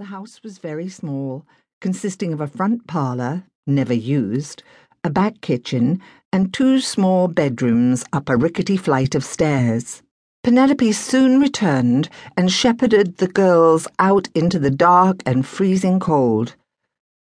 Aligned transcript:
The 0.00 0.06
house 0.06 0.42
was 0.42 0.56
very 0.56 0.88
small, 0.88 1.44
consisting 1.82 2.32
of 2.32 2.40
a 2.40 2.46
front 2.46 2.86
parlour, 2.86 3.44
never 3.66 3.92
used, 3.92 4.62
a 5.04 5.10
back 5.10 5.42
kitchen, 5.42 6.00
and 6.32 6.54
two 6.54 6.80
small 6.80 7.28
bedrooms 7.28 8.02
up 8.10 8.30
a 8.30 8.36
rickety 8.38 8.78
flight 8.78 9.14
of 9.14 9.22
stairs. 9.22 10.00
Penelope 10.42 10.90
soon 10.92 11.38
returned 11.38 12.08
and 12.34 12.50
shepherded 12.50 13.18
the 13.18 13.28
girls 13.28 13.86
out 13.98 14.30
into 14.34 14.58
the 14.58 14.70
dark 14.70 15.20
and 15.26 15.44
freezing 15.44 16.00
cold. 16.00 16.56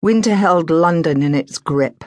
Winter 0.02 0.34
held 0.34 0.68
London 0.68 1.22
in 1.22 1.34
its 1.34 1.56
grip. 1.56 2.04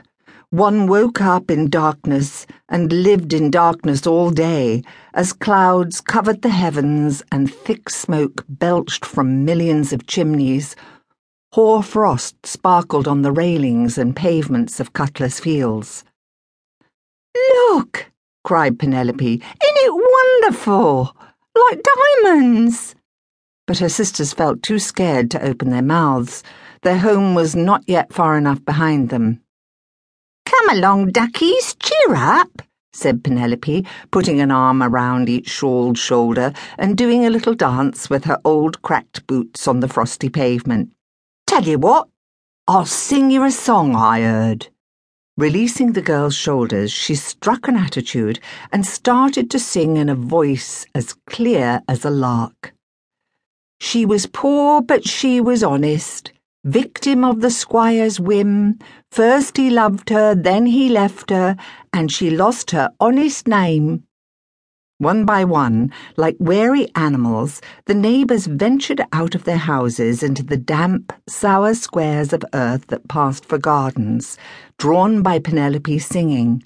One 0.52 0.88
woke 0.88 1.22
up 1.22 1.52
in 1.52 1.70
darkness 1.70 2.48
and 2.68 2.92
lived 2.92 3.34
in 3.34 3.52
darkness 3.52 4.08
all 4.08 4.32
day 4.32 4.82
as 5.14 5.32
clouds 5.32 6.02
covered 6.02 6.42
the 6.42 6.50
heavens 6.50 7.22
and 7.32 7.54
thick 7.54 7.88
smoke 7.88 8.44
belched 8.50 9.06
from 9.06 9.46
millions 9.46 9.94
of 9.94 10.08
chimneys. 10.08 10.76
Hoar 11.54 11.84
frost 11.84 12.48
sparkled 12.48 13.08
on 13.08 13.22
the 13.22 13.32
railings 13.32 14.00
and 14.00 14.16
pavements 14.16 14.80
of 14.80 14.94
Cutler's 14.94 15.40
Fields. 15.40 16.04
Look, 17.36 18.12
cried 18.44 18.80
Penelope, 18.80 19.34
isn't 19.36 19.44
it 19.44 20.42
wonderful? 20.42 21.16
Like 21.70 21.84
diamonds. 22.24 22.96
But 23.68 23.78
her 23.78 23.90
sisters 23.90 24.34
felt 24.34 24.64
too 24.64 24.80
scared 24.80 25.30
to 25.30 25.46
open 25.46 25.70
their 25.70 25.84
mouths. 25.84 26.42
Their 26.82 26.98
home 26.98 27.36
was 27.36 27.56
not 27.56 27.84
yet 27.86 28.12
far 28.12 28.36
enough 28.36 28.66
behind 28.66 29.10
them. 29.10 29.42
Come 30.70 30.78
along, 30.78 31.12
duckies, 31.14 31.76
cheer 31.80 32.16
up, 32.16 32.62
said 32.94 33.24
Penelope, 33.24 33.88
putting 34.12 34.40
an 34.40 34.52
arm 34.52 34.84
around 34.84 35.28
each 35.28 35.50
shawled 35.50 35.98
shoulder 35.98 36.54
and 36.78 36.96
doing 36.96 37.26
a 37.26 37.32
little 37.32 37.56
dance 37.56 38.08
with 38.08 38.26
her 38.26 38.40
old 38.46 38.84
cracked 38.84 39.26
boots 39.26 39.68
on 39.68 39.80
the 39.80 39.88
frosty 39.88 40.30
pavement. 40.30 40.92
Tell 41.48 41.64
you 41.64 41.80
what, 41.80 42.08
I'll 42.68 42.86
sing 42.86 43.32
you 43.32 43.44
a 43.46 43.50
song 43.50 43.96
I 43.96 44.22
heard. 44.22 44.68
Releasing 45.38 45.94
the 45.94 46.04
girl's 46.04 46.36
shoulders, 46.36 46.92
she 46.92 47.16
struck 47.16 47.68
an 47.68 47.76
attitude 47.76 48.40
and 48.72 48.86
started 48.86 49.50
to 49.50 49.58
sing 49.58 49.98
in 49.98 50.08
a 50.08 50.14
voice 50.14 50.86
as 50.94 51.16
clear 51.26 51.82
as 51.88 52.06
a 52.06 52.12
lark. 52.12 52.76
She 53.80 54.06
was 54.06 54.28
poor, 54.28 54.84
but 54.84 55.08
she 55.08 55.42
was 55.42 55.64
honest. 55.64 56.32
Victim 56.66 57.24
of 57.24 57.40
the 57.40 57.52
squire's 57.52 58.20
whim, 58.20 58.80
first 59.12 59.56
he 59.56 59.70
loved 59.70 60.10
her, 60.10 60.36
then 60.36 60.66
he 60.66 60.90
left 60.90 61.30
her, 61.30 61.56
and 61.94 62.12
she 62.12 62.30
lost 62.30 62.72
her 62.72 62.92
honest 63.00 63.48
name. 63.48 64.04
One 64.98 65.24
by 65.24 65.46
one, 65.46 65.94
like 66.18 66.36
wary 66.38 66.90
animals, 66.96 67.62
the 67.86 67.94
neighbours 67.94 68.46
ventured 68.46 69.02
out 69.14 69.36
of 69.36 69.46
their 69.46 69.58
houses 69.58 70.22
into 70.22 70.44
the 70.44 70.58
damp, 70.58 71.14
sour 71.30 71.74
squares 71.74 72.34
of 72.34 72.44
earth 72.54 72.88
that 72.88 73.08
passed 73.08 73.46
for 73.46 73.58
gardens, 73.58 74.38
drawn 74.78 75.22
by 75.22 75.40
Penelope's 75.40 76.06
singing. 76.06 76.62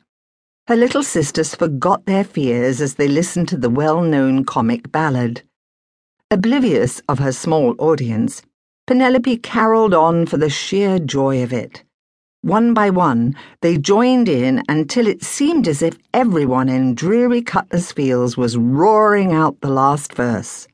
Her 0.68 0.76
little 0.76 1.04
sisters 1.04 1.54
forgot 1.54 2.08
their 2.08 2.24
fears 2.24 2.82
as 2.82 2.96
they 2.96 3.08
listened 3.08 3.48
to 3.50 3.58
the 3.58 3.70
well 3.70 4.02
known 4.02 4.44
comic 4.44 4.92
ballad. 4.92 5.44
Oblivious 6.32 7.00
of 7.08 7.20
her 7.20 7.32
small 7.32 7.76
audience, 7.78 8.42
Penelope 8.86 9.38
caroled 9.38 9.94
on 9.94 10.26
for 10.26 10.36
the 10.36 10.50
sheer 10.50 11.00
joy 11.00 11.42
of 11.42 11.54
it. 11.54 11.86
One 12.42 12.74
by 12.74 12.90
one, 12.90 13.34
they 13.62 13.78
joined 13.78 14.28
in 14.28 14.62
until 14.68 15.08
it 15.08 15.24
seemed 15.24 15.70
as 15.70 15.82
if 15.82 15.98
everyone 16.14 16.68
in 16.68 16.94
dreary 16.94 17.42
Cutler's 17.42 17.94
Fields 17.94 18.36
was 18.36 18.58
roaring 18.58 19.32
out 19.32 19.62
the 19.62 19.70
last 19.70 20.14
verse. 20.14 20.68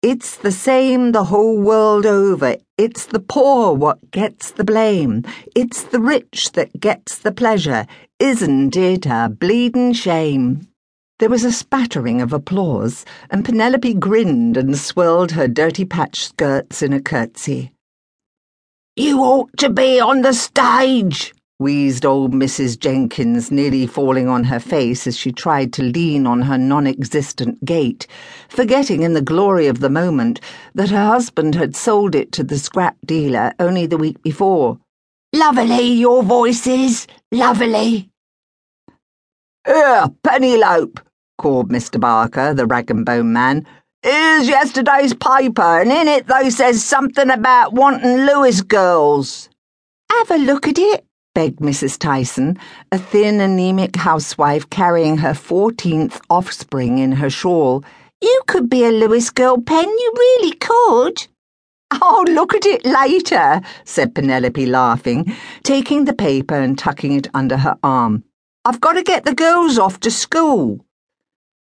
It's 0.00 0.34
the 0.34 0.50
same 0.50 1.12
the 1.12 1.24
whole 1.24 1.60
world 1.60 2.06
over. 2.06 2.56
It's 2.78 3.04
the 3.04 3.20
poor 3.20 3.74
what 3.74 4.10
gets 4.10 4.52
the 4.52 4.64
blame. 4.64 5.22
It's 5.54 5.82
the 5.82 6.00
rich 6.00 6.52
that 6.52 6.80
gets 6.80 7.18
the 7.18 7.32
pleasure. 7.32 7.86
Isn't 8.18 8.74
it 8.74 9.04
a 9.04 9.28
bleedin' 9.28 9.92
shame? 9.92 10.71
There 11.22 11.30
was 11.30 11.44
a 11.44 11.52
spattering 11.52 12.20
of 12.20 12.32
applause, 12.32 13.04
and 13.30 13.44
Penelope 13.44 13.94
grinned 13.94 14.56
and 14.56 14.76
swirled 14.76 15.30
her 15.30 15.46
dirty 15.46 15.84
patched 15.84 16.30
skirts 16.30 16.82
in 16.82 16.92
a 16.92 17.00
curtsy. 17.00 17.70
You 18.96 19.20
ought 19.20 19.56
to 19.58 19.70
be 19.70 20.00
on 20.00 20.22
the 20.22 20.32
stage, 20.32 21.32
wheezed 21.60 22.04
old 22.04 22.32
Mrs. 22.32 22.76
Jenkins, 22.76 23.52
nearly 23.52 23.86
falling 23.86 24.26
on 24.26 24.42
her 24.42 24.58
face 24.58 25.06
as 25.06 25.16
she 25.16 25.30
tried 25.30 25.72
to 25.74 25.84
lean 25.84 26.26
on 26.26 26.42
her 26.42 26.58
non 26.58 26.88
existent 26.88 27.64
gate, 27.64 28.08
forgetting 28.48 29.02
in 29.02 29.12
the 29.12 29.22
glory 29.22 29.68
of 29.68 29.78
the 29.78 29.88
moment 29.88 30.40
that 30.74 30.90
her 30.90 31.06
husband 31.06 31.54
had 31.54 31.76
sold 31.76 32.16
it 32.16 32.32
to 32.32 32.42
the 32.42 32.58
scrap 32.58 32.96
dealer 33.06 33.52
only 33.60 33.86
the 33.86 33.96
week 33.96 34.20
before. 34.24 34.76
Lovely, 35.32 35.92
your 35.92 36.24
voices, 36.24 37.06
lovely. 37.30 38.08
Here, 39.64 40.08
Pennylope, 40.24 40.98
called 41.42 41.70
Mr. 41.70 41.98
Barker, 41.98 42.54
the 42.54 42.66
rag 42.66 42.88
and 42.88 43.04
bone 43.04 43.32
man. 43.32 43.66
Here's 44.04 44.48
yesterday's 44.48 45.12
paper, 45.12 45.80
and 45.80 45.90
in 45.90 46.06
it 46.06 46.28
they 46.28 46.50
says 46.50 46.84
something 46.84 47.30
about 47.30 47.72
wanting 47.72 48.26
Lewis 48.26 48.62
girls. 48.62 49.48
Have 50.12 50.30
a 50.30 50.36
look 50.36 50.68
at 50.68 50.78
it, 50.78 51.04
begged 51.34 51.58
Mrs. 51.58 51.98
Tyson, 51.98 52.58
a 52.92 52.98
thin, 52.98 53.40
anemic 53.40 53.96
housewife 53.96 54.70
carrying 54.70 55.18
her 55.18 55.34
fourteenth 55.34 56.20
offspring 56.30 56.98
in 56.98 57.10
her 57.10 57.28
shawl. 57.28 57.84
You 58.20 58.42
could 58.46 58.70
be 58.70 58.84
a 58.84 58.92
Lewis 58.92 59.28
girl, 59.30 59.60
Pen, 59.60 59.88
you 59.88 60.12
really 60.16 60.52
could. 60.52 61.26
I'll 61.90 62.22
look 62.22 62.54
at 62.54 62.64
it 62.64 62.84
later, 62.84 63.60
said 63.84 64.14
Penelope, 64.14 64.64
laughing, 64.64 65.34
taking 65.64 66.04
the 66.04 66.14
paper 66.14 66.54
and 66.54 66.78
tucking 66.78 67.14
it 67.14 67.26
under 67.34 67.56
her 67.56 67.76
arm. 67.82 68.22
I've 68.64 68.80
got 68.80 68.92
to 68.92 69.02
get 69.02 69.24
the 69.24 69.34
girls 69.34 69.76
off 69.76 69.98
to 70.00 70.10
school. 70.12 70.86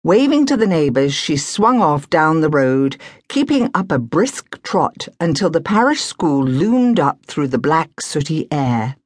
Waving 0.03 0.47
to 0.47 0.57
the 0.57 0.67
neighbours, 0.67 1.13
she 1.13 1.37
swung 1.37 1.83
off 1.83 2.09
down 2.09 2.41
the 2.41 2.49
road, 2.49 2.97
keeping 3.29 3.71
up 3.75 3.93
a 3.93 3.99
brisk 3.99 4.63
trot 4.63 5.07
until 5.21 5.51
the 5.51 5.61
parish 5.61 6.01
school 6.01 6.43
loomed 6.43 6.99
up 6.99 7.19
through 7.27 7.49
the 7.49 7.59
black, 7.59 8.01
sooty 8.01 8.49
air. 8.51 8.97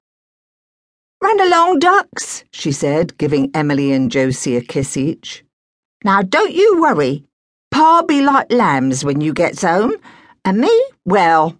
Run 1.20 1.40
along, 1.40 1.80
ducks, 1.80 2.44
she 2.52 2.70
said, 2.70 3.18
giving 3.18 3.50
Emily 3.54 3.90
and 3.90 4.08
Josie 4.08 4.56
a 4.56 4.60
kiss 4.60 4.96
each. 4.96 5.44
Now 6.04 6.22
don't 6.22 6.54
you 6.54 6.80
worry. 6.80 7.24
Pa'll 7.72 8.06
be 8.06 8.22
like 8.22 8.52
lambs 8.52 9.04
when 9.04 9.20
you 9.20 9.32
gets 9.32 9.62
home, 9.62 9.94
and 10.44 10.58
me, 10.58 10.84
well, 11.04 11.56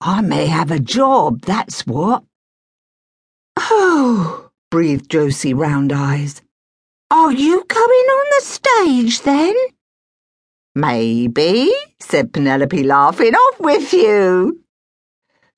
I 0.00 0.22
may 0.22 0.46
have 0.46 0.70
a 0.70 0.78
job, 0.78 1.42
that's 1.42 1.86
what. 1.86 2.24
Oh, 3.58 4.48
breathed 4.70 5.10
Josie, 5.10 5.52
round 5.52 5.92
eyes. 5.92 6.40
Are 7.12 7.32
you 7.32 7.64
coming 7.64 8.06
on 8.18 8.26
the 8.38 8.44
stage 8.44 9.22
then? 9.22 9.52
Maybe, 10.76 11.72
said 11.98 12.32
Penelope, 12.32 12.84
laughing. 12.84 13.34
Off 13.34 13.58
with 13.58 13.92
you. 13.92 14.60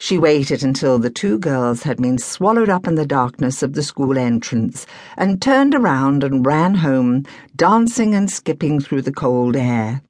She 0.01 0.17
waited 0.17 0.65
until 0.65 0.99
the 0.99 1.11
two 1.11 1.39
girls 1.39 1.83
had 1.83 1.99
been 1.99 2.17
swallowed 2.17 2.71
up 2.71 2.87
in 2.89 2.95
the 2.95 3.05
darkness 3.05 3.63
of 3.63 3.75
the 3.75 3.83
school 3.83 4.17
entrance 4.17 4.87
and 5.19 5.43
turned 5.43 5.75
around 5.75 6.25
and 6.25 6.45
ran 6.47 6.77
home, 6.77 7.25
dancing 7.55 8.15
and 8.15 8.31
skipping 8.31 8.81
through 8.81 9.03
the 9.03 9.13
cold 9.13 9.55
air. 9.55 10.01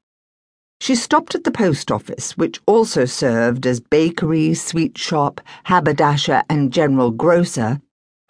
She 0.81 0.95
stopped 0.95 1.35
at 1.35 1.43
the 1.43 1.51
post 1.51 1.91
office, 1.91 2.37
which 2.37 2.61
also 2.67 3.05
served 3.05 3.67
as 3.67 3.81
bakery, 3.81 4.55
sweet 4.55 4.97
shop, 4.97 5.41
haberdasher, 5.65 6.45
and 6.49 6.73
general 6.73 7.11
grocer 7.11 7.81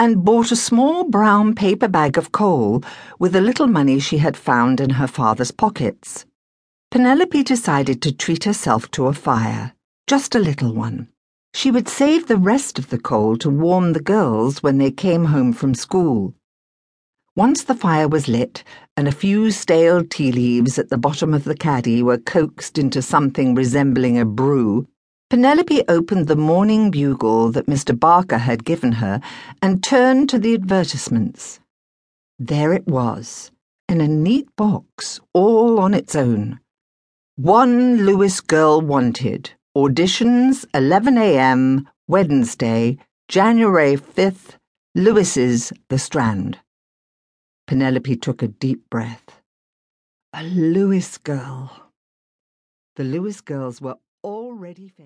and 0.03 0.25
bought 0.25 0.51
a 0.51 0.57
small 0.57 1.05
brown 1.05 1.55
paper 1.55 1.87
bag 1.87 2.19
of 2.19 2.33
coal 2.33 2.83
with 3.21 3.33
the 3.33 3.41
little 3.41 3.69
money 3.69 4.01
she 4.01 4.19
had 4.19 4.37
found 4.37 4.81
in 4.81 4.91
her 4.91 5.07
father's 5.07 5.53
pockets. 5.53 6.27
Penelope 6.91 7.45
decided 7.45 8.03
to 8.03 8.11
treat 8.11 8.43
herself 8.43 8.91
to 8.91 9.07
a 9.07 9.13
fire, 9.13 9.73
just 10.09 10.35
a 10.35 10.41
little 10.41 10.75
one. 10.75 11.07
She 11.55 11.71
would 11.71 11.89
save 11.89 12.27
the 12.27 12.37
rest 12.37 12.81
of 12.81 12.91
the 12.91 12.99
coal 12.99 13.37
to 13.37 13.49
warm 13.49 13.93
the 13.93 14.03
girls 14.03 14.61
when 14.61 14.79
they 14.79 14.91
came 14.91 15.27
home 15.27 15.53
from 15.53 15.73
school. 15.73 16.35
Once 17.37 17.63
the 17.63 17.77
fire 17.77 18.09
was 18.09 18.27
lit 18.27 18.65
and 18.97 19.07
a 19.07 19.13
few 19.13 19.53
stale 19.53 20.03
tea 20.03 20.33
leaves 20.33 20.81
at 20.81 20.89
the 20.89 20.99
bottom 20.99 21.33
of 21.33 21.45
the 21.45 21.55
caddy 21.55 22.03
were 22.03 22.19
coaxed 22.19 22.77
into 22.77 23.03
something 23.03 23.55
resembling 23.55 24.19
a 24.19 24.25
brew, 24.25 24.89
Penelope 25.33 25.83
opened 25.89 26.29
the 26.29 26.37
morning 26.37 26.91
bugle 26.91 27.51
that 27.53 27.65
Mr. 27.65 27.99
Barker 27.99 28.37
had 28.37 28.67
given 28.67 28.93
her 28.93 29.19
and 29.63 29.83
turned 29.83 30.29
to 30.29 30.39
the 30.39 30.53
advertisements. 30.53 31.59
There 32.39 32.75
it 32.75 32.87
was, 32.87 33.51
in 33.89 34.03
a 34.03 34.09
neat 34.09 34.55
box, 34.57 35.21
all 35.33 35.81
on 35.81 35.95
its 35.95 36.15
own. 36.15 36.61
One 37.37 38.05
Lewis 38.05 38.43
girl 38.43 38.83
wanted. 38.83 39.55
Auditions 39.75 40.67
11 40.75 41.17
a.m. 41.17 41.89
Wednesday, 42.07 42.99
January 43.27 43.97
5th. 43.97 44.59
Lewis's 44.95 45.73
The 45.89 45.99
Strand. 45.99 46.59
Penelope 47.67 48.17
took 48.17 48.43
a 48.43 48.49
deep 48.49 48.83
breath. 48.91 49.41
A 50.35 50.43
Lewis 50.43 51.17
girl. 51.17 51.91
The 52.97 53.05
Lewis 53.05 53.41
girls 53.41 53.81
were 53.81 53.97
already 54.25 54.89
famous. 54.89 54.99